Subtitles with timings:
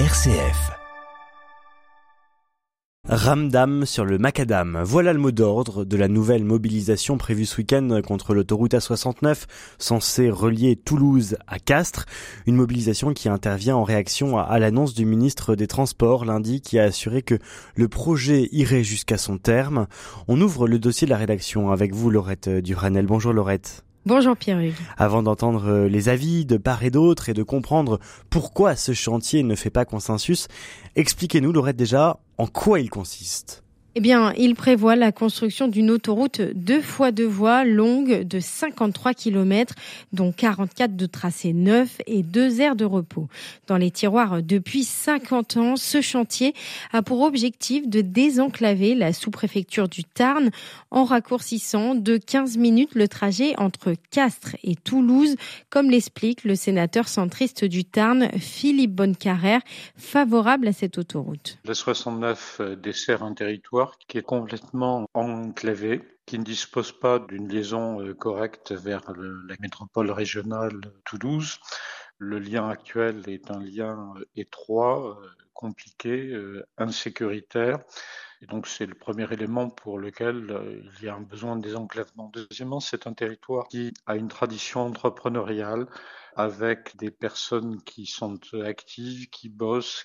[0.00, 0.72] RCF.
[3.08, 4.82] Ramdam sur le macadam.
[4.82, 9.44] Voilà le mot d'ordre de la nouvelle mobilisation prévue ce week-end contre l'autoroute A69
[9.78, 12.06] censée relier Toulouse à Castres.
[12.48, 16.82] Une mobilisation qui intervient en réaction à l'annonce du ministre des Transports lundi qui a
[16.82, 17.38] assuré que
[17.76, 19.86] le projet irait jusqu'à son terme.
[20.26, 23.06] On ouvre le dossier de la rédaction avec vous Laurette Duranel.
[23.06, 23.84] Bonjour Laurette.
[24.06, 24.58] Bonjour Pierre.
[24.58, 24.74] -Hugues.
[24.98, 27.98] Avant d'entendre euh, les avis de part et d'autre et de comprendre
[28.28, 30.46] pourquoi ce chantier ne fait pas consensus,
[30.94, 33.63] expliquez-nous Laurette déjà en quoi il consiste.
[33.96, 39.14] Eh bien, il prévoit la construction d'une autoroute deux fois deux voies longue de 53
[39.14, 39.72] km,
[40.12, 43.28] dont 44 de tracés neufs et deux aires de repos.
[43.68, 46.54] Dans les tiroirs depuis 50 ans, ce chantier
[46.92, 50.50] a pour objectif de désenclaver la sous-préfecture du Tarn
[50.90, 55.36] en raccourcissant de 15 minutes le trajet entre Castres et Toulouse,
[55.70, 59.60] comme l'explique le sénateur centriste du Tarn, Philippe Bonnecarrère,
[59.96, 61.58] favorable à cette autoroute.
[61.64, 68.00] La 69 dessert un territoire qui est complètement enclavé, qui ne dispose pas d'une liaison
[68.00, 71.58] euh, correcte vers la métropole régionale Toulouse.
[72.18, 76.36] Le lien actuel est un lien euh, étroit, euh, compliqué,
[76.78, 77.78] insécuritaire.
[78.42, 82.30] Et donc c'est le premier élément pour lequel il y a un besoin de désenclavement.
[82.34, 85.86] Deuxièmement, c'est un territoire qui a une tradition entrepreneuriale
[86.36, 90.04] avec des personnes qui sont actives, qui bossent.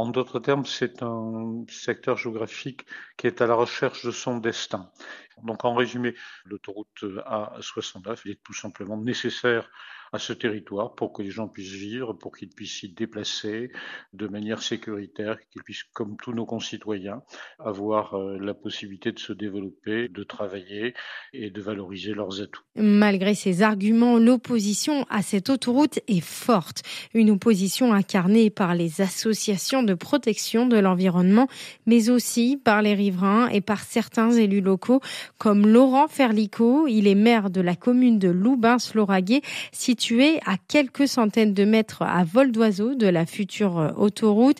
[0.00, 2.86] En d'autres termes, c'est un secteur géographique
[3.18, 4.90] qui est à la recherche de son destin.
[5.42, 6.14] Donc en résumé,
[6.46, 9.70] l'autoroute A69 est tout simplement nécessaire
[10.12, 13.70] à ce territoire pour que les gens puissent vivre, pour qu'ils puissent s'y déplacer
[14.12, 17.22] de manière sécuritaire, qu'ils puissent, comme tous nos concitoyens,
[17.58, 20.94] avoir euh, la possibilité de se développer, de travailler
[21.32, 22.62] et de valoriser leurs atouts.
[22.76, 26.82] Malgré ces arguments, l'opposition à cette autoroute est forte.
[27.14, 31.48] Une opposition incarnée par les associations de protection de l'environnement,
[31.86, 35.00] mais aussi par les riverains et par certains élus locaux,
[35.38, 36.86] comme Laurent Ferlico.
[36.88, 39.42] Il est maire de la commune de Loubins-Lauragais,
[40.00, 44.56] situé à quelques centaines de mètres à vol d'oiseau de la future euh, autoroute.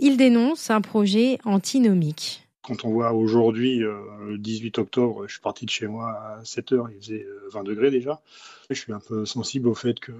[0.00, 2.48] Il dénonce un projet antinomique.
[2.62, 3.94] Quand on voit aujourd'hui, euh,
[4.26, 7.60] le 18 octobre, je suis parti de chez moi à 7 heures, il faisait 20
[7.60, 8.20] euh, degrés déjà.
[8.68, 10.12] Je suis un peu sensible au fait que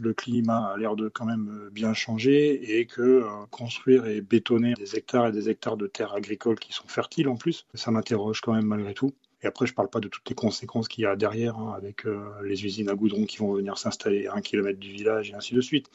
[0.00, 4.96] le climat a l'air de quand même bien changer et que construire et bétonner des
[4.96, 8.54] hectares et des hectares de terres agricoles qui sont fertiles en plus, ça m'interroge quand
[8.54, 9.12] même malgré tout.
[9.42, 11.74] Et après, je ne parle pas de toutes les conséquences qu'il y a derrière, hein,
[11.76, 15.30] avec euh, les usines à goudron qui vont venir s'installer à un kilomètre du village
[15.30, 15.90] et ainsi de suite.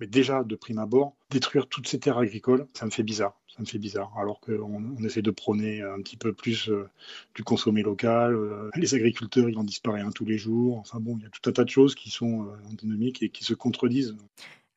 [0.00, 3.38] Mais déjà, de prime abord, détruire toutes ces terres agricoles, ça me fait bizarre.
[3.48, 4.12] Ça me fait bizarre.
[4.18, 6.88] Alors qu'on on essaie de prôner un petit peu plus euh,
[7.34, 8.34] du consommé local.
[8.34, 10.78] Euh, les agriculteurs, ils en disparaissent un tous les jours.
[10.78, 13.44] Enfin bon, il y a tout un tas de choses qui sont antinomiques et qui
[13.44, 14.16] se contredisent.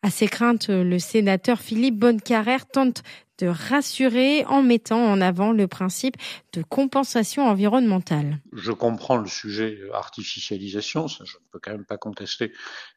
[0.03, 3.03] À ces craintes, le sénateur Philippe Bonnecarrère tente
[3.37, 6.15] de rassurer en mettant en avant le principe
[6.53, 8.39] de compensation environnementale.
[8.51, 12.51] Je comprends le sujet artificialisation, je ne peux quand même pas contester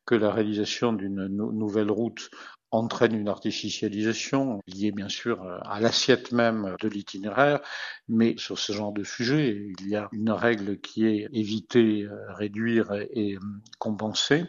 [0.06, 2.30] que la réalisation d'une nouvelle route
[2.70, 7.60] entraîne une artificialisation liée bien sûr à l'assiette même de l'itinéraire,
[8.08, 12.92] mais sur ce genre de sujet, il y a une règle qui est éviter, réduire
[13.12, 13.36] et
[13.78, 14.44] compenser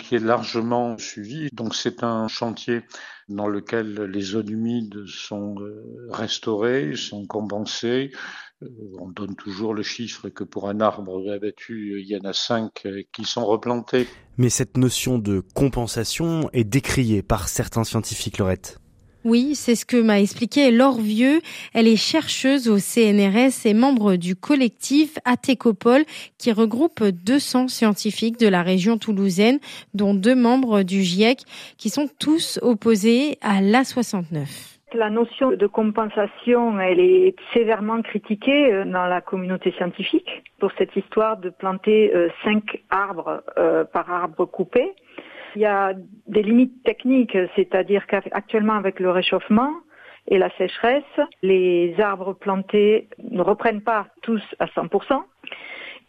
[0.00, 1.48] qui est largement suivi.
[1.52, 2.82] Donc c'est un chantier
[3.28, 8.10] dans lequel les zones humides sont euh, restaurées, sont compensées.
[8.62, 12.32] Euh, on donne toujours le chiffre que pour un arbre abattu, il y en a
[12.32, 14.06] cinq euh, qui sont replantés.
[14.38, 18.78] Mais cette notion de compensation est décriée par certains scientifiques, Laurette.
[19.24, 21.40] Oui, c'est ce que m'a expliqué Laure Vieux.
[21.74, 26.04] Elle est chercheuse au CNRS et membre du collectif Atécopole
[26.38, 29.60] qui regroupe 200 scientifiques de la région toulousaine,
[29.94, 31.42] dont deux membres du GIEC
[31.78, 34.72] qui sont tous opposés à l'A69.
[34.94, 40.94] La notion de compensation, elle est sévèrement critiquée euh, dans la communauté scientifique pour cette
[40.96, 44.92] histoire de planter euh, cinq arbres euh, par arbre coupé.
[45.54, 45.92] Il y a
[46.26, 49.72] des limites techniques, c'est-à-dire qu'actuellement avec le réchauffement
[50.28, 51.02] et la sécheresse,
[51.42, 55.22] les arbres plantés ne reprennent pas tous à 100%.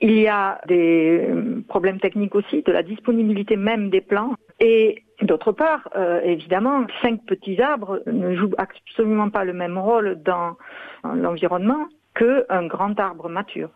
[0.02, 1.28] Il y a des
[1.68, 4.36] problèmes techniques aussi de la disponibilité même des plants.
[4.60, 10.22] Et d'autre part, euh, évidemment, cinq petits arbres ne jouent absolument pas le même rôle
[10.22, 10.58] dans
[11.04, 13.70] l'environnement qu'un grand arbre mature.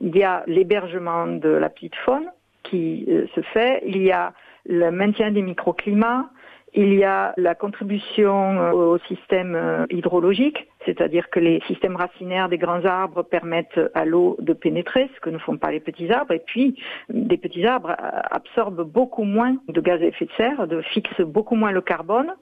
[0.00, 2.30] Il y a l'hébergement de la petite faune
[2.68, 3.82] qui euh, se fait.
[3.86, 4.32] Il y a
[4.64, 6.30] le maintien des microclimats,
[6.74, 12.48] il y a la contribution euh, au système euh, hydrologique, c'est-à-dire que les systèmes racinaires
[12.48, 16.12] des grands arbres permettent à l'eau de pénétrer, ce que ne font pas les petits
[16.12, 16.32] arbres.
[16.32, 16.78] Et puis,
[17.08, 21.56] des petits arbres absorbent beaucoup moins de gaz à effet de serre, de fixent beaucoup
[21.56, 22.34] moins le carbone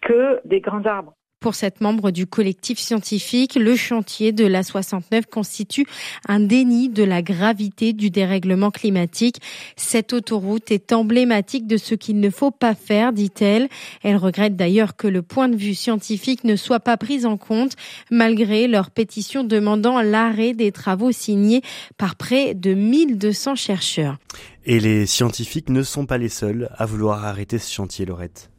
[0.00, 1.14] que des grands arbres.
[1.42, 5.86] Pour cette membre du collectif scientifique, le chantier de la 69 constitue
[6.28, 9.40] un déni de la gravité du dérèglement climatique.
[9.74, 13.68] Cette autoroute est emblématique de ce qu'il ne faut pas faire, dit-elle.
[14.04, 17.72] Elle regrette d'ailleurs que le point de vue scientifique ne soit pas pris en compte,
[18.08, 21.62] malgré leur pétition demandant l'arrêt des travaux signés
[21.98, 24.18] par près de 1200 chercheurs.
[24.64, 28.51] Et les scientifiques ne sont pas les seuls à vouloir arrêter ce chantier, Laurette.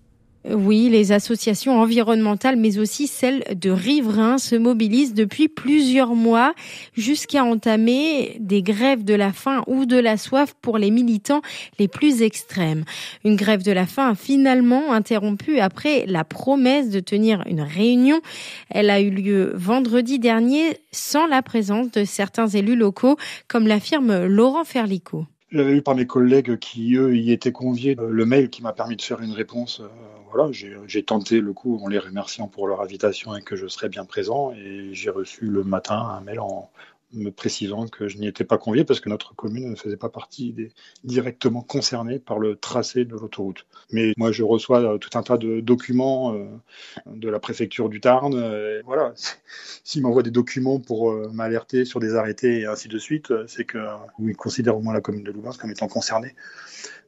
[0.49, 6.53] Oui, les associations environnementales, mais aussi celles de riverains, se mobilisent depuis plusieurs mois
[6.93, 11.41] jusqu'à entamer des grèves de la faim ou de la soif pour les militants
[11.79, 12.83] les plus extrêmes.
[13.23, 18.19] Une grève de la faim finalement interrompue après la promesse de tenir une réunion.
[18.69, 23.15] Elle a eu lieu vendredi dernier sans la présence de certains élus locaux,
[23.47, 25.25] comme l'affirme Laurent Ferlicot.
[25.53, 28.73] J'avais eu par mes collègues qui, eux, y étaient conviés euh, le mail qui m'a
[28.73, 29.81] permis de faire une réponse.
[30.33, 30.51] Euh, voilà,
[30.87, 34.05] j'ai tenté le coup en les remerciant pour leur invitation et que je serais bien
[34.05, 34.51] présent.
[34.53, 36.69] Et j'ai reçu le matin un mail en,
[37.13, 40.09] me précisant que je n'y étais pas convié parce que notre commune ne faisait pas
[40.09, 40.55] partie
[41.03, 43.65] directement concernés par le tracé de l'autoroute.
[43.91, 46.45] Mais moi, je reçois euh, tout un tas de documents euh,
[47.05, 48.33] de la préfecture du Tarn.
[48.33, 49.13] Et voilà,
[49.83, 53.65] s'ils m'envoient des documents pour euh, m'alerter sur des arrêtés et ainsi de suite, c'est
[53.65, 56.35] qu'ils considèrent au moins la commune de Louvain comme étant concernée.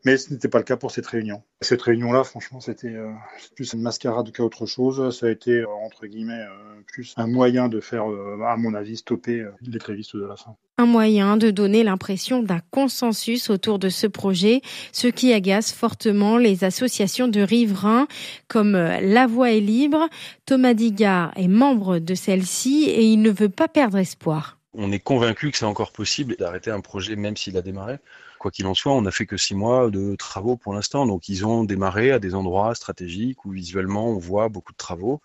[0.06, 1.42] Mais ce n'était pas le cas pour cette réunion.
[1.62, 3.12] Cette réunion-là, franchement, c'était euh,
[3.56, 5.18] plus une mascarade qu'autre chose.
[5.18, 8.06] Ça a été, euh, entre guillemets, euh, plus un moyen de faire,
[8.46, 10.56] à mon avis, stopper les grévistes de la faim.
[10.78, 14.62] Un moyen de donner l'impression d'un consensus autour de ce projet,
[14.92, 18.07] ce qui agace fortement les associations de riverains
[18.48, 20.07] comme La Voix est libre.
[20.46, 24.60] Thomas Digard est membre de celle-ci et il ne veut pas perdre espoir.
[24.74, 27.98] On est convaincu que c'est encore possible d'arrêter un projet même s'il a démarré
[28.37, 31.05] quoi qu'il en soit, on n'a fait que six mois de travaux pour l'instant.
[31.05, 35.21] Donc, ils ont démarré à des endroits stratégiques où visuellement on voit beaucoup de travaux.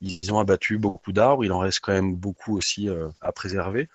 [0.00, 1.44] Ils ont abattu beaucoup d'arbres.
[1.44, 3.88] Il en reste quand même beaucoup aussi euh, à préserver.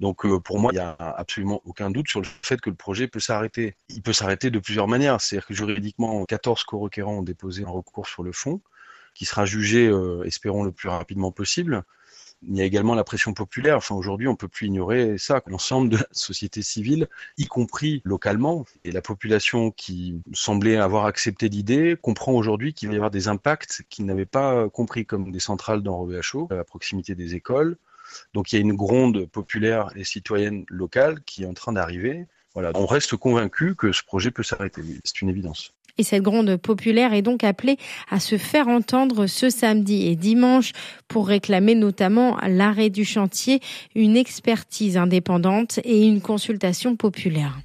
[0.00, 2.76] Donc, euh, pour moi, il n'y a absolument aucun doute sur le fait que le
[2.76, 3.76] projet peut s'arrêter.
[3.88, 5.20] Il peut s'arrêter de plusieurs manières.
[5.20, 8.60] C'est-à-dire que juridiquement, 14 co-requérants ont déposé un recours sur le fond,
[9.14, 11.84] qui sera jugé, euh, espérons, le plus rapidement possible
[12.48, 13.76] il y a également la pression populaire.
[13.76, 15.42] Enfin, aujourd'hui, on peut plus ignorer ça.
[15.46, 17.08] L'ensemble de la société civile,
[17.38, 22.94] y compris localement, et la population qui semblait avoir accepté l'idée, comprend aujourd'hui qu'il va
[22.94, 27.14] y avoir des impacts qu'ils n'avaient pas compris, comme des centrales dans REHO, à proximité
[27.14, 27.76] des écoles.
[28.34, 32.26] Donc, il y a une gronde populaire et citoyenne locale qui est en train d'arriver.
[32.54, 34.82] On reste convaincu que ce projet peut s'arrêter.
[35.04, 35.72] C'est une évidence.
[35.98, 37.76] Et cette gronde populaire est donc appelée
[38.10, 40.72] à se faire entendre ce samedi et dimanche
[41.08, 43.60] pour réclamer notamment l'arrêt du chantier,
[43.94, 47.62] une expertise indépendante et une consultation populaire.